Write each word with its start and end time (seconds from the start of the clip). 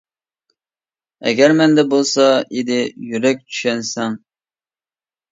ئەگەر 1.25 1.51
مەندە 1.59 1.83
بولسا 1.91 2.25
ئىدى 2.39 2.77
يۈرەك 3.09 3.43
چۈشەنسەڭ. 3.51 4.17